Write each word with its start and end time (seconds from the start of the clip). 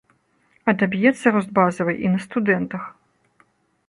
Адаб'ецца 0.71 1.33
рост 1.35 1.51
базавай 1.59 1.97
і 2.05 2.13
на 2.13 2.19
студэнтах. 2.25 2.83